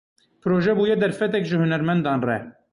Proje 0.43 0.73
bûye 0.79 0.95
derfetek 1.01 1.43
ji 1.49 1.55
hunermendan 1.61 2.19
re. 2.27 2.37